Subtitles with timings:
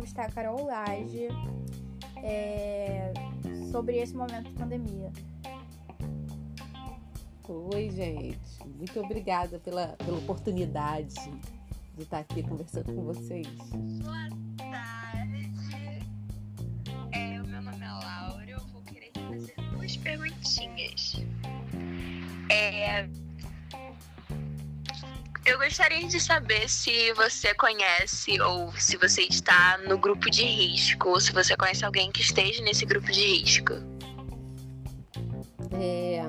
[0.00, 1.28] entrevistar a Carol Lage
[2.22, 3.12] é,
[3.70, 5.12] sobre esse momento de pandemia.
[7.46, 8.38] Oi, gente.
[8.76, 11.14] Muito obrigada pela, pela oportunidade
[11.96, 13.46] de estar aqui conversando com vocês.
[14.02, 15.52] Boa tarde.
[17.12, 18.50] É, o meu nome é Laura.
[18.50, 21.16] Eu vou querer fazer duas perguntinhas.
[22.48, 23.08] É,
[25.50, 31.08] eu gostaria de saber se você conhece ou se você está no grupo de risco,
[31.08, 33.72] ou se você conhece alguém que esteja nesse grupo de risco.
[35.72, 36.24] É,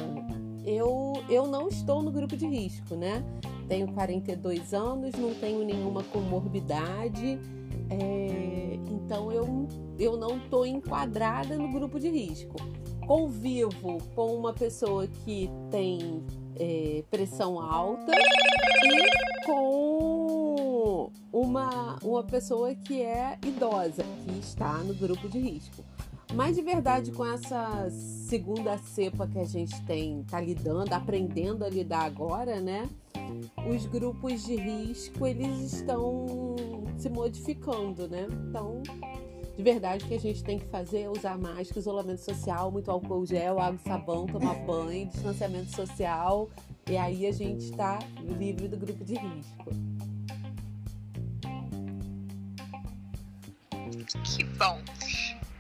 [0.66, 3.24] eu, eu não estou no grupo de risco, né?
[3.68, 7.40] Tenho 42 anos, não tenho nenhuma comorbidade,
[7.92, 9.68] é, então eu,
[10.00, 12.56] eu não estou enquadrada no grupo de risco.
[13.12, 16.24] Convivo com uma pessoa que tem
[16.58, 18.14] é, pressão alta
[18.86, 25.84] e com uma, uma pessoa que é idosa, que está no grupo de risco.
[26.34, 31.70] Mas de verdade, com essa segunda cepa que a gente tem, tá lidando, aprendendo a
[31.70, 32.88] lidar agora, né?
[33.70, 36.56] Os grupos de risco, eles estão
[36.98, 38.26] se modificando, né?
[38.48, 38.82] Então,
[39.62, 42.90] de verdade, o que a gente tem que fazer é usar máscara, isolamento social, muito
[42.90, 46.50] álcool gel, água e sabão, tomar banho, distanciamento social.
[46.90, 49.66] E aí a gente está livre do grupo de risco.
[54.24, 54.82] Que bom.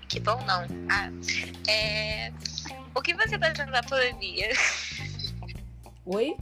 [0.09, 0.66] Que bom não.
[0.89, 1.11] Ah,
[1.69, 2.33] é...
[2.95, 4.49] O que você está achando da pandemia?
[6.07, 6.35] Oi?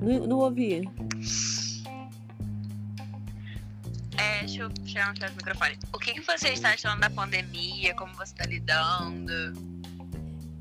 [0.00, 0.82] Não, não ouvi.
[4.68, 5.78] Deixa eu tirar um o microfone.
[5.92, 7.94] O que, que você está achando da pandemia?
[7.94, 9.32] Como você está lidando?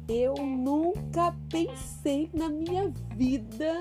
[0.08, 3.80] Eu nunca pensei na minha vida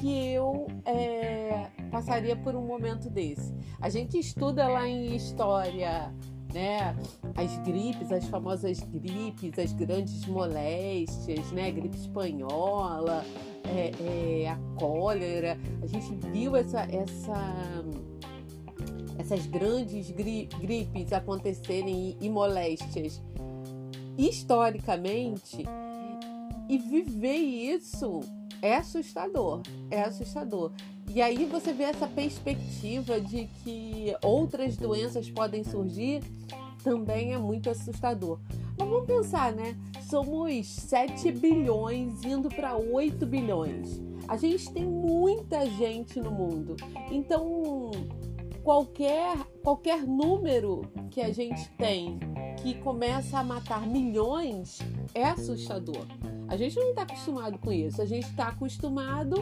[0.00, 3.52] que eu é, passaria por um momento desse.
[3.80, 6.12] A gente estuda lá em história,
[6.54, 6.96] né,
[7.36, 13.24] as gripes, as famosas gripes, as grandes moléstias, né, gripe espanhola,
[13.64, 15.58] é, é, a cólera.
[15.82, 17.84] A gente viu essa, essa,
[19.30, 23.22] essas grandes gri gripes acontecerem e, e moléstias
[24.18, 25.64] historicamente
[26.68, 28.20] e viver isso
[28.60, 30.72] é assustador, é assustador.
[31.08, 36.22] E aí você vê essa perspectiva de que outras doenças podem surgir,
[36.82, 38.38] também é muito assustador.
[38.78, 39.76] Mas vamos pensar, né?
[40.08, 44.00] Somos 7 bilhões indo para 8 bilhões.
[44.28, 46.76] A gente tem muita gente no mundo.
[47.10, 47.90] Então,
[48.62, 52.18] qualquer qualquer número que a gente tem
[52.62, 54.78] que começa a matar milhões
[55.14, 56.06] é assustador.
[56.48, 58.02] A gente não está acostumado com isso.
[58.02, 59.36] A gente está acostumado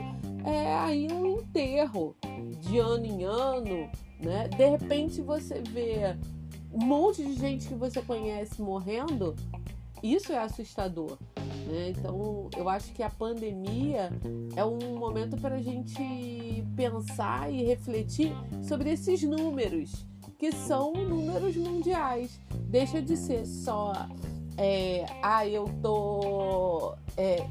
[0.45, 2.15] é, a ir um enterro
[2.61, 3.91] de ano em ano,
[4.21, 4.49] né?
[4.49, 6.17] De repente você vê
[6.73, 9.35] um monte de gente que você conhece morrendo.
[10.03, 11.19] Isso é assustador.
[11.69, 11.91] Né?
[11.91, 14.11] Então, eu acho que a pandemia
[14.57, 20.07] é um momento para a gente pensar e refletir sobre esses números,
[20.39, 22.41] que são números mundiais.
[22.69, 23.93] Deixa de ser só
[24.59, 26.97] é, ah, eu tô.
[27.17, 27.47] É,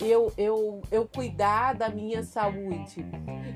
[0.00, 3.04] eu, eu, eu cuidar da minha saúde.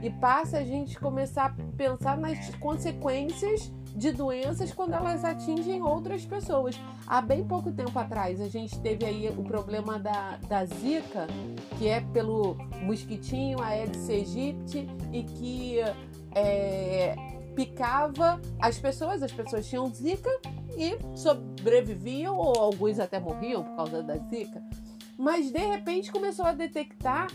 [0.02, 6.24] E passa a gente começar a pensar nas consequências de doenças quando elas atingem outras
[6.24, 6.80] pessoas.
[7.06, 11.26] Há bem pouco tempo atrás, a gente teve aí o problema da, da Zika,
[11.78, 15.80] que é pelo mosquitinho Aedes aegypti, e que
[16.34, 17.14] é,
[17.54, 20.30] picava as pessoas, as pessoas tinham Zika
[20.76, 24.62] e sobreviviam, ou alguns até morriam por causa da Zika.
[25.20, 27.26] Mas de repente começou a detectar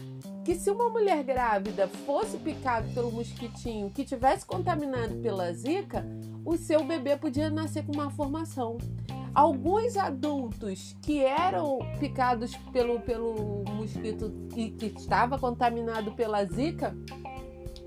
[0.43, 6.03] que se uma mulher grávida fosse picada pelo mosquitinho que tivesse contaminado pela Zika,
[6.43, 8.79] o seu bebê podia nascer com uma formação.
[9.35, 16.97] Alguns adultos que eram picados pelo, pelo mosquito e que estava contaminado pela Zika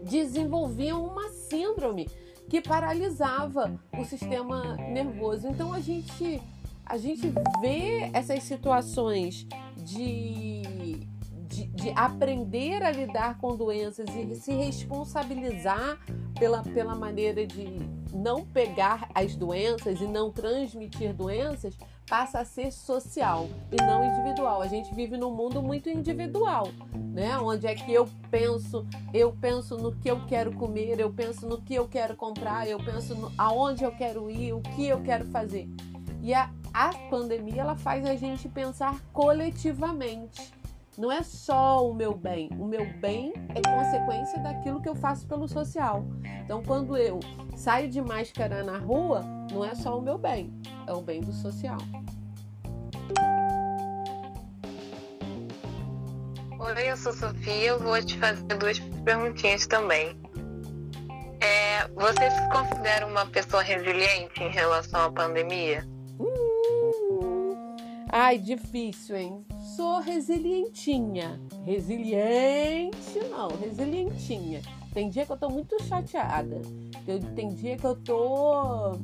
[0.05, 2.09] desenvolviam uma síndrome
[2.49, 5.49] que paralisava o sistema nervoso.
[5.49, 6.41] Então a gente
[6.87, 7.31] a gente
[7.61, 9.47] vê essas situações
[9.89, 11.07] de,
[11.49, 15.99] de, de, aprender a lidar com doenças e se responsabilizar
[16.39, 17.79] pela, pela maneira de
[18.13, 21.75] não pegar as doenças e não transmitir doenças
[22.09, 24.63] passa a ser social e não individual.
[24.63, 27.39] A gente vive num mundo muito individual, né?
[27.39, 31.61] Onde é que eu penso, eu penso no que eu quero comer, eu penso no
[31.61, 35.27] que eu quero comprar, eu penso no, aonde eu quero ir, o que eu quero
[35.27, 35.69] fazer.
[36.23, 40.55] E a, a pandemia ela faz a gente pensar coletivamente.
[40.97, 42.51] não é só o meu bem.
[42.57, 46.05] O meu bem é consequência daquilo que eu faço pelo social.
[46.45, 47.19] Então, quando eu
[47.57, 50.53] saio de máscara na rua, não é só o meu bem,
[50.87, 51.79] é o bem do social.
[56.61, 57.71] Oi, eu sou Sofia.
[57.71, 60.17] Eu vou te fazer duas perguntinhas também.
[61.41, 65.85] É, você se considera uma pessoa resiliente em relação à pandemia?
[68.21, 69.47] Ai, difícil, hein?
[69.77, 71.41] Sou resilientinha.
[71.65, 74.61] Resiliente, não, resilientinha.
[74.93, 76.61] Tem dia que eu tô muito chateada.
[77.37, 78.99] Tem dia que eu tô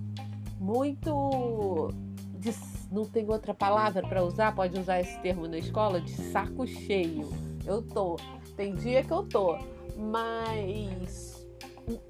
[0.58, 1.92] muito.
[2.40, 2.52] De,
[2.90, 7.28] não tem outra palavra para usar, pode usar esse termo na escola, de saco cheio.
[7.64, 8.16] Eu tô.
[8.56, 9.56] Tem dia que eu tô.
[9.96, 11.46] Mas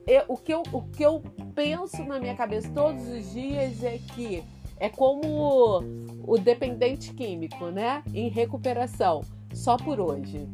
[0.06, 1.22] eu, o, que eu, o que eu
[1.54, 4.42] penso na minha cabeça todos os dias é que
[4.78, 5.82] é como
[6.26, 8.02] o dependente químico, né?
[8.12, 9.22] Em recuperação.
[9.52, 10.48] Só por hoje.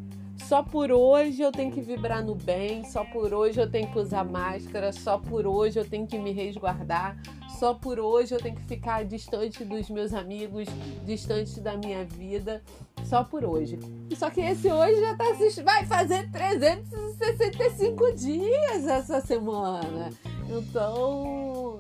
[0.47, 3.99] Só por hoje eu tenho que vibrar no bem, só por hoje eu tenho que
[3.99, 7.17] usar máscara, só por hoje eu tenho que me resguardar,
[7.59, 10.67] só por hoje eu tenho que ficar distante dos meus amigos,
[11.05, 12.63] distante da minha vida,
[13.05, 13.79] só por hoje.
[14.17, 15.25] Só que esse hoje já tá
[15.63, 20.11] vai fazer 365 dias essa semana.
[20.49, 21.79] Então,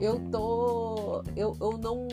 [0.00, 2.08] eu tô eu, eu não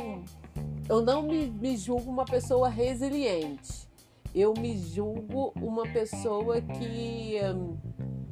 [0.87, 3.89] eu não me, me julgo uma pessoa resiliente
[4.33, 7.77] eu me julgo uma pessoa que hum,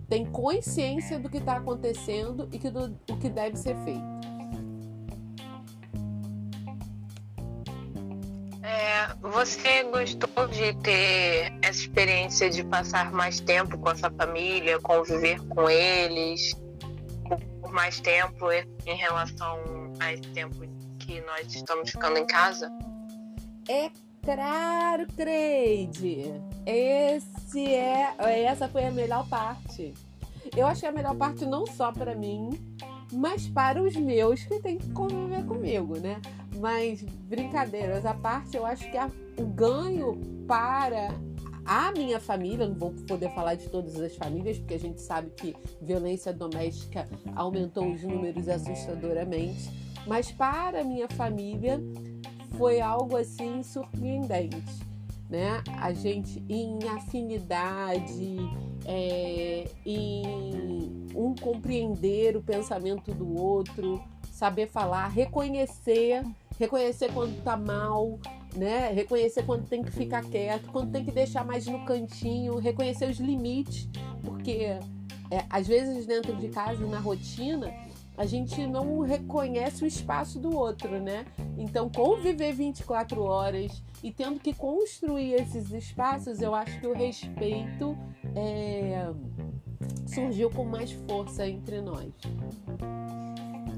[0.08, 4.18] tem consciência do que está acontecendo e que do, que deve ser feito.
[8.62, 14.80] É, você gostou de ter essa experiência de passar mais tempo com a sua família,
[14.80, 16.54] conviver com eles
[17.62, 19.60] por mais tempo em relação
[20.00, 20.64] a esse tempo
[21.08, 22.70] que nós estamos ficando em casa?
[23.70, 23.90] É
[24.22, 26.34] Claro, Creide.
[26.66, 28.14] Esse é,
[28.44, 29.94] essa foi a melhor parte.
[30.54, 32.50] Eu acho que a melhor parte não só para mim,
[33.14, 36.20] mas para os meus que têm que conviver comigo, né?
[36.60, 41.08] Mas brincadeiras à parte, eu acho que a, o ganho para
[41.66, 45.30] a minha família, não vou poder falar de todas as famílias, porque a gente sabe
[45.30, 49.70] que violência doméstica aumentou os números assustadoramente,
[50.08, 51.82] mas para minha família,
[52.58, 54.80] foi algo assim surpreendente,
[55.30, 55.64] né?
[55.80, 58.38] A gente em afinidade,
[58.86, 64.02] é, em um compreender o pensamento do outro,
[64.32, 66.24] saber falar, reconhecer,
[66.58, 68.20] reconhecer quando tá mal,
[68.56, 68.92] né?
[68.92, 73.18] Reconhecer quando tem que ficar quieto, quando tem que deixar mais no cantinho, reconhecer os
[73.18, 73.90] limites,
[74.24, 74.80] porque
[75.30, 77.74] é, às vezes dentro de casa, na rotina,
[78.18, 81.24] a gente não reconhece o espaço do outro, né?
[81.56, 87.96] Então, conviver 24 horas e tendo que construir esses espaços, eu acho que o respeito
[88.36, 89.14] é,
[90.08, 92.12] surgiu com mais força entre nós.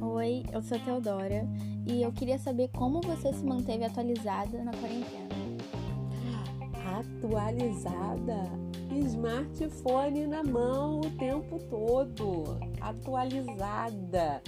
[0.01, 1.45] Oi, eu sou a Teodora
[1.85, 5.27] e eu queria saber como você se manteve atualizada na quarentena.
[6.97, 8.68] Atualizada?
[8.91, 14.41] Smartphone na mão o tempo todo, atualizada.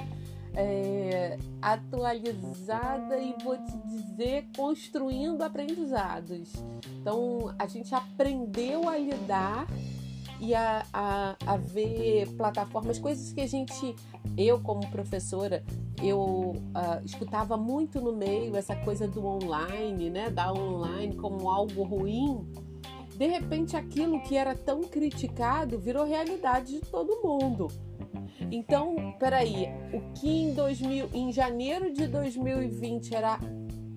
[0.53, 6.51] É, atualizada e vou te dizer, construindo aprendizados.
[6.99, 9.65] Então, a gente aprendeu a lidar
[10.41, 13.95] e a, a, a ver plataformas, coisas que a gente,
[14.36, 15.63] eu como professora,
[16.01, 20.31] eu uh, escutava muito no meio essa coisa do online, né?
[20.31, 22.43] Da online como algo ruim.
[23.15, 27.68] De repente, aquilo que era tão criticado virou realidade de todo mundo.
[28.51, 33.39] Então, peraí, o que em, 2000, em janeiro de 2020 era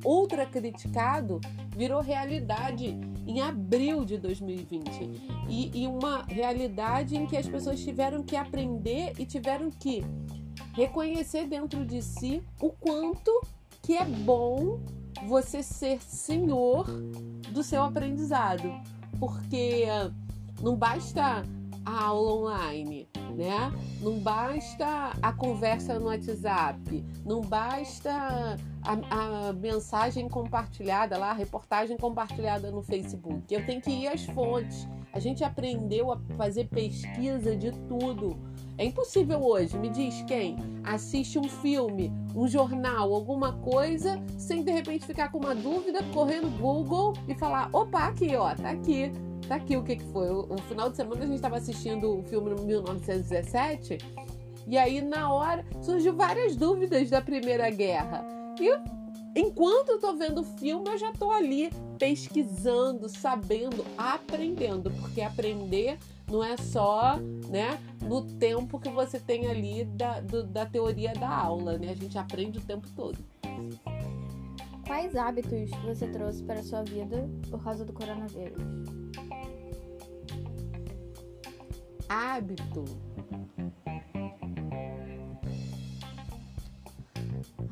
[0.04, 1.40] ultra criticado
[1.74, 4.86] virou realidade em abril de 2020.
[5.48, 10.04] E, e uma realidade em que as pessoas tiveram que aprender e tiveram que
[10.74, 13.30] reconhecer dentro de si o quanto
[13.82, 14.80] que é bom
[15.26, 16.86] você ser senhor
[17.50, 18.70] do seu aprendizado.
[19.24, 19.86] Porque
[20.60, 21.42] não basta
[21.82, 23.72] a aula online, né?
[24.02, 31.96] Não basta a conversa no WhatsApp, não basta a, a, mensagem compartilhada lá, a reportagem
[31.96, 33.42] compartilhada no Facebook.
[33.50, 34.86] Eu tenho que ir às fontes.
[35.10, 38.36] A gente aprendeu a fazer pesquisa de tudo.
[38.76, 44.72] É impossível hoje, me diz quem assiste um filme, um jornal, alguma coisa, sem de
[44.72, 49.12] repente ficar com uma dúvida, correr no Google e falar: opa, aqui, ó, tá aqui
[49.48, 50.30] Tá aqui o que, que foi.
[50.30, 53.98] O, final de semana a gente estava assistindo o filme 1917
[54.66, 58.24] e aí na hora surgiu várias dúvidas da Primeira Guerra.
[58.58, 58.70] E
[59.34, 65.98] enquanto eu tô vendo o filme, eu já tô ali pesquisando, sabendo, aprendendo, porque aprender
[66.30, 67.16] não é só,
[67.48, 71.90] né, no tempo que você tem ali da, do, da teoria da aula, né?
[71.90, 73.18] A gente aprende o tempo todo.
[74.86, 78.62] Quais hábitos você trouxe para a sua vida por causa do coronavírus?
[82.08, 82.84] Hábito.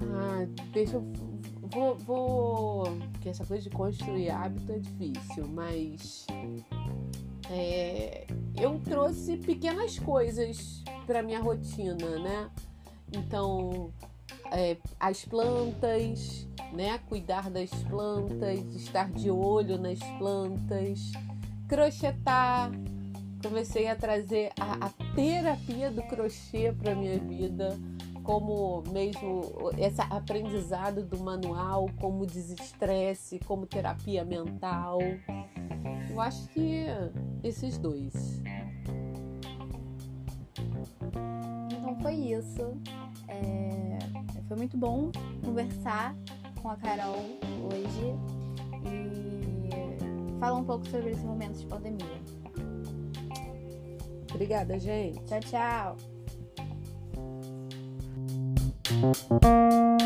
[0.01, 1.22] Ah, deixa eu.
[1.73, 2.85] Vou, vou.
[3.25, 6.27] Essa coisa de construir hábito é difícil, mas.
[7.51, 8.27] É,
[8.61, 12.51] eu trouxe pequenas coisas para minha rotina, né?
[13.11, 13.91] Então,
[14.51, 16.99] é, as plantas, né?
[17.09, 21.11] Cuidar das plantas, estar de olho nas plantas,
[21.69, 22.71] crochetar.
[23.43, 27.77] Comecei a trazer a, a terapia do crochê para minha vida,
[28.23, 29.43] como mesmo
[29.79, 34.99] esse aprendizado do manual, como desestresse, como terapia mental.
[36.11, 36.85] Eu acho que
[37.43, 38.43] esses dois.
[41.71, 42.75] Então foi isso.
[43.29, 43.99] É,
[44.47, 45.11] Foi muito bom
[45.45, 46.15] conversar
[46.61, 47.17] com a Carol
[47.73, 48.15] hoje
[48.85, 52.21] e falar um pouco sobre esse momento de pandemia.
[54.31, 55.23] Obrigada, gente.
[55.25, 56.12] Tchau, tchau.
[59.03, 60.02] Thank you.